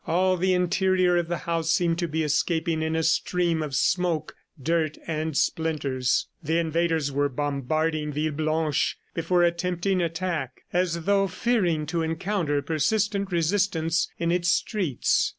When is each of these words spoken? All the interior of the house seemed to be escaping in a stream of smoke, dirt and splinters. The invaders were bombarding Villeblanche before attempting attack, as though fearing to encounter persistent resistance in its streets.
All 0.07 0.35
the 0.35 0.55
interior 0.55 1.15
of 1.17 1.27
the 1.27 1.37
house 1.45 1.69
seemed 1.69 1.99
to 1.99 2.07
be 2.07 2.23
escaping 2.23 2.81
in 2.81 2.95
a 2.95 3.03
stream 3.03 3.61
of 3.61 3.75
smoke, 3.75 4.33
dirt 4.59 4.97
and 5.05 5.37
splinters. 5.37 6.27
The 6.41 6.57
invaders 6.57 7.11
were 7.11 7.29
bombarding 7.29 8.11
Villeblanche 8.11 8.95
before 9.13 9.43
attempting 9.43 10.01
attack, 10.01 10.61
as 10.73 11.05
though 11.05 11.27
fearing 11.27 11.85
to 11.85 12.01
encounter 12.01 12.63
persistent 12.63 13.31
resistance 13.31 14.09
in 14.17 14.31
its 14.31 14.49
streets. 14.49 15.29